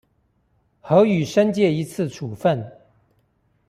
[0.81, 2.71] 核予申誡一次處分